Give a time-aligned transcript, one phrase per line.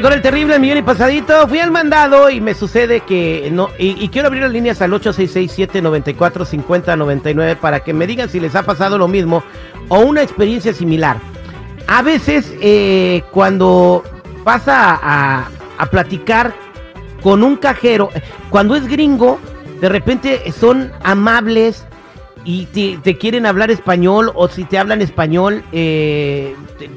[0.00, 1.46] con el terrible millón y pasadito.
[1.48, 3.68] Fui al mandado y me sucede que no.
[3.78, 8.96] Y, quiero abrir las líneas al 866-794-5099 para que me digan si les ha pasado
[8.96, 9.44] lo mismo
[9.88, 11.18] o una experiencia similar.
[11.88, 14.02] A veces, eh, cuando
[14.44, 15.48] pasa a,
[15.90, 16.54] platicar
[17.22, 18.08] con un cajero,
[18.50, 19.40] cuando es gringo,
[19.80, 21.84] de repente son amables
[22.44, 26.88] y te, te quieren hablar español o si te hablan español, eh, te-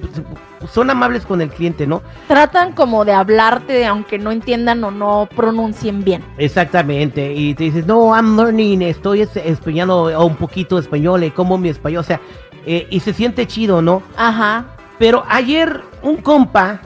[0.68, 2.02] son amables con el cliente, ¿no?
[2.28, 6.24] Tratan como de hablarte aunque no entiendan o no pronuncien bien.
[6.38, 11.58] Exactamente, y te dices, no, I'm learning, estoy es- estudiando un poquito español, eh, como
[11.58, 12.20] mi español, o sea,
[12.66, 14.02] eh, y se siente chido, ¿no?
[14.18, 14.66] Ajá.
[14.98, 16.80] Pero ayer un compa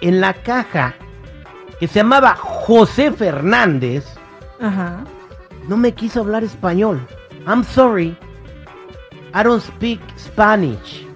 [0.00, 0.94] en la caja
[1.78, 4.04] que se llamaba José Fernández
[4.60, 5.04] Ajá.
[5.68, 7.00] no me quiso hablar español.
[7.46, 8.16] I'm sorry,
[9.34, 11.06] I don't speak Spanish.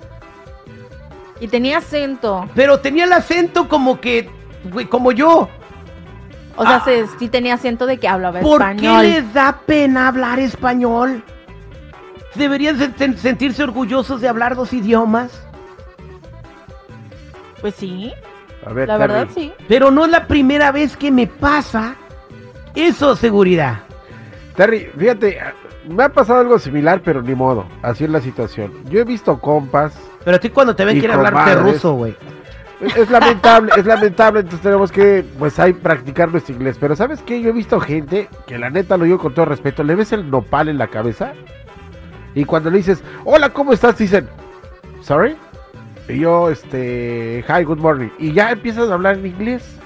[1.41, 2.49] Y tenía acento.
[2.55, 4.29] Pero tenía el acento como que,
[4.73, 5.49] güey, como yo.
[6.57, 6.83] O sea, Ah.
[6.85, 9.03] se- sí tenía acento de que hablaba ¿Por español.
[9.03, 11.23] qué les da pena hablar español?
[12.35, 15.43] Deberían sen- sentirse orgullosos de hablar dos idiomas.
[17.61, 18.13] Pues sí,
[18.67, 19.53] A ver, la Terry, verdad sí.
[19.69, 21.97] Pero no es la primera vez que me pasa
[22.75, 23.81] eso, seguridad.
[24.55, 25.39] Terry, fíjate,
[25.89, 27.67] me ha pasado algo similar, pero ni modo.
[27.83, 28.73] Así es la situación.
[28.89, 29.95] Yo he visto compas.
[30.27, 32.17] Pero a ti cuando te ven Y quieren hablarte ruso, güey.
[32.81, 36.77] Es, es lamentable, es lamentable, entonces tenemos que, pues, ahí practicar nuestro inglés.
[36.81, 37.41] Pero ¿sabes qué?
[37.41, 39.85] Yo he visto gente que la neta lo digo con todo respeto.
[39.85, 41.33] Le ves el nopal en la cabeza.
[42.35, 43.99] Y cuando le dices, hola, ¿cómo estás?
[43.99, 44.29] Dicen,
[45.01, 45.37] sorry.
[46.09, 48.09] Y yo, este, hi, good morning.
[48.19, 49.79] Y ya empiezas a hablar en inglés.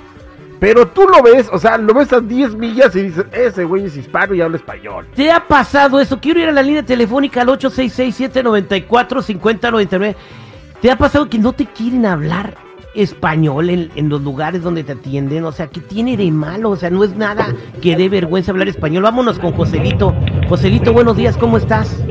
[0.61, 3.87] Pero tú lo ves, o sea, lo ves a 10 millas y dices, ese güey
[3.87, 5.07] es hispano y habla español.
[5.15, 6.21] ¿Te ha pasado eso?
[6.21, 10.15] Quiero ir a la línea telefónica al 866-794-5099.
[10.83, 12.53] ¿Te ha pasado que no te quieren hablar
[12.95, 15.47] español en, en los lugares donde te atienden?
[15.47, 16.69] O sea, ¿qué tiene de malo?
[16.71, 19.03] O sea, no es nada que dé vergüenza hablar español.
[19.03, 20.15] Vámonos con Joselito.
[20.47, 22.05] Joselito, buenos días, ¿cómo estás?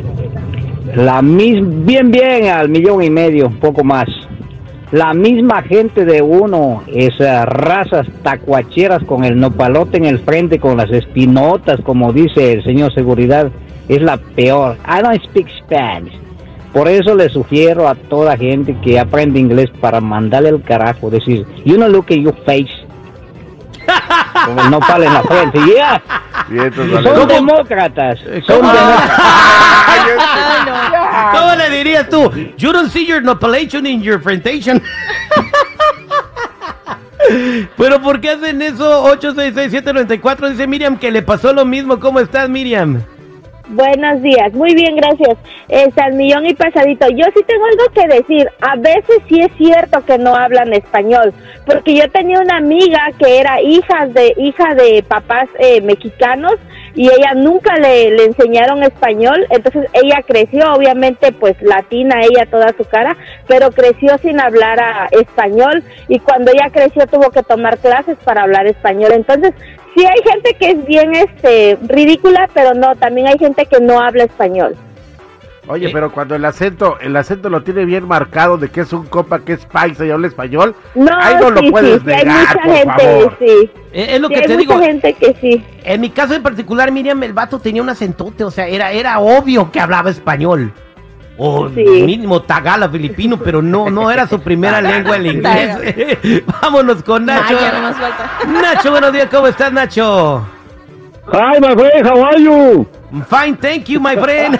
[0.96, 4.08] La mis bien, bien, al millón y medio, un poco más.
[4.92, 10.78] La misma gente de uno, esas razas tacuacheras con el nopalote en el frente, con
[10.78, 13.52] las espinotas, como dice el señor seguridad,
[13.88, 14.78] es la peor.
[14.88, 16.20] I don't speak Spanish.
[16.74, 21.46] Por eso le sugiero a toda gente que aprende inglés para mandarle el carajo, decir,
[21.66, 22.70] you know look at your face.
[24.46, 26.02] Con el nopal en la frente, yeah.
[26.50, 28.72] Y Son demócratas, son ¿Cómo?
[28.74, 29.22] demócratas.
[31.32, 32.32] ¿Cómo le dirías tú?
[32.58, 34.82] You don't see your nopalation in your frontation.
[37.78, 39.06] Pero ¿por qué hacen eso?
[39.20, 42.00] 866-794 dice Miriam que le pasó lo mismo.
[42.00, 43.04] ¿Cómo estás, Miriam?
[43.72, 45.38] Buenos días, muy bien, gracias.
[45.68, 47.08] Este, al millón y pasadito.
[47.10, 48.50] Yo sí tengo algo que decir.
[48.62, 51.32] A veces sí es cierto que no hablan español,
[51.68, 56.56] porque yo tenía una amiga que era hija de hija de papás eh, mexicanos
[56.96, 62.74] y ella nunca le, le enseñaron español, entonces ella creció, obviamente, pues latina ella toda
[62.78, 63.16] su cara,
[63.48, 64.80] pero creció sin hablar
[65.12, 69.12] español y cuando ella creció tuvo que tomar clases para hablar español.
[69.14, 69.54] Entonces
[69.96, 74.00] sí hay gente que es bien este ridícula, pero no, también hay gente que no
[74.00, 74.76] habla español.
[75.72, 75.92] Oye, Eh.
[75.94, 79.40] pero cuando el acento, el acento lo tiene bien marcado de que es un copa
[79.42, 82.26] que es paisa y habla español, No, ahí no lo sí, puedes sí, sí, hay
[82.26, 83.38] negar, mucha por gente, favor.
[83.40, 83.72] sí.
[83.94, 84.80] Eh, es lo Sí, que hay te mucha digo.
[84.80, 85.64] gente que sí.
[85.84, 88.44] En mi caso en particular, Miriam, el vato tenía un acentote.
[88.44, 90.74] O sea, era, era obvio que hablaba español.
[91.38, 91.84] O Sí.
[91.84, 95.78] mínimo tagala filipino, pero no, no era su primera lengua el inglés.
[96.64, 97.56] Vámonos con Nacho.
[97.58, 98.32] Falta.
[98.62, 100.46] Nacho, buenos días, ¿cómo estás, Nacho?
[101.32, 102.88] Hi, my friend, how are you?
[103.28, 104.60] Fine, thank you, my friend.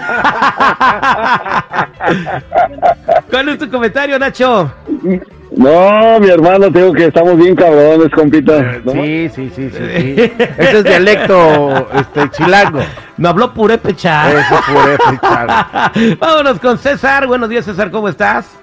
[3.30, 4.72] ¿Cuál es tu comentario, Nacho?
[5.52, 8.78] No, mi hermano, tengo que estamos bien cabrones, compita.
[8.84, 8.92] ¿no?
[8.92, 10.32] Sí, sí, sí, sí, sí.
[10.58, 12.80] Ese es dialecto este, chilango.
[13.16, 14.30] Me habló purépecha.
[14.30, 16.16] Ese es puré frichado.
[16.18, 17.26] Vámonos con César.
[17.26, 18.60] Buenos días, César, ¿cómo estás?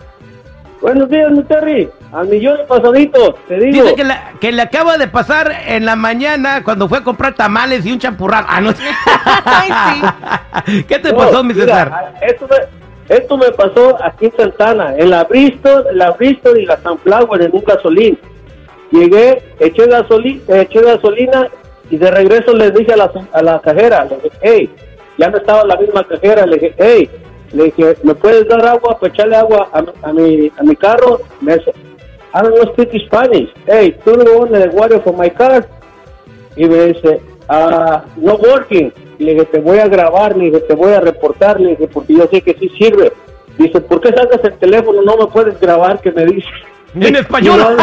[0.81, 1.89] Buenos días, mi Terry.
[2.13, 3.83] Al millón de pasaditos, te digo.
[3.83, 7.33] Dice que, la- que le acaba de pasar en la mañana cuando fue a comprar
[7.35, 8.45] tamales y un champurrado.
[8.47, 8.69] Ah, no.
[9.45, 12.13] Ay, ¿Qué te No, pasó, mi mira, César?
[12.21, 16.77] Esto me, esto me pasó aquí en Santana, en la Bristol, la Bristol y la
[16.81, 18.19] Sunflower en un gasolín.
[18.91, 21.47] Llegué, eché gasolina, eché gasolina
[21.89, 24.69] y de regreso les dije a la, a la cajera, le dije, hey,
[25.18, 27.09] ya no estaba la misma cajera, le dije, hey,
[27.54, 30.76] le dije, ¿me puedes dar agua para echarle agua a, mi- a mi, a mi
[30.76, 31.20] carro?
[31.42, 31.74] Me dice,
[32.34, 33.50] I don't speak Spanish.
[33.66, 35.68] Hey, tú no want the water for my car?
[36.56, 38.92] Y me dice, ah, no working.
[39.20, 41.88] Y le dije, te voy a grabar, le dije, te voy a reportar, le dije,
[41.88, 43.12] porque yo sé que sí sirve.
[43.58, 45.02] Dice, ¿por qué sacas el teléfono?
[45.02, 46.48] No me puedes grabar, que me dice.
[46.96, 47.78] En español.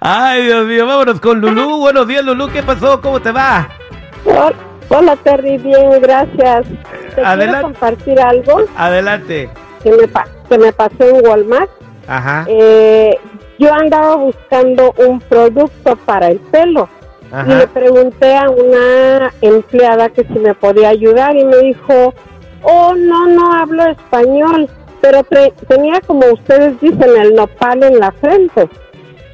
[0.00, 1.78] Ay, Dios mío, vámonos con Lulú.
[1.78, 2.48] Buenos días, Lulú.
[2.50, 3.00] ¿Qué pasó?
[3.00, 3.68] ¿Cómo te va?
[4.90, 6.66] Hola Terry, bien, gracias.
[7.14, 7.62] Te Adelante.
[7.62, 9.48] compartir algo Adelante.
[9.82, 10.08] que me,
[10.48, 11.70] que me pasó en Walmart.
[12.08, 12.44] Ajá.
[12.48, 13.16] Eh,
[13.58, 16.88] yo andaba buscando un producto para el pelo
[17.46, 22.12] y le pregunté a una empleada que si me podía ayudar y me dijo,
[22.62, 24.68] oh, no, no hablo español,
[25.00, 25.22] pero
[25.68, 28.68] tenía como ustedes dicen el nopal en la frente.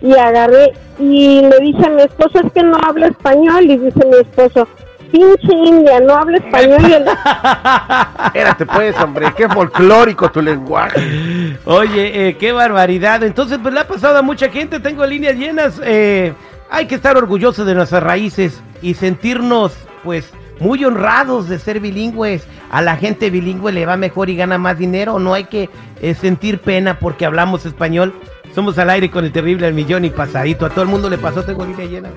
[0.02, 3.64] Y agarré y le dije a mi esposo, es que no hablo español.
[3.64, 4.68] Y dice mi esposo,
[5.18, 6.80] pinche india, no hablo español.
[6.88, 7.04] Y el-
[8.26, 11.58] Espérate pues, hombre, qué folclórico tu lenguaje.
[11.64, 13.22] Oye, eh, qué barbaridad.
[13.22, 14.80] Entonces, pues le ha pasado a mucha gente.
[14.80, 15.80] Tengo líneas llenas.
[15.84, 16.32] Eh,
[16.70, 19.72] hay que estar orgullosos de nuestras raíces y sentirnos,
[20.04, 22.46] pues, muy honrados de ser bilingües.
[22.70, 25.18] A la gente bilingüe le va mejor y gana más dinero.
[25.18, 25.70] No hay que
[26.02, 28.14] eh, sentir pena porque hablamos español.
[28.54, 30.66] Somos al aire con el terrible al millón y pasadito.
[30.66, 31.42] A todo el mundo le pasó.
[31.42, 32.10] Tengo línea llena.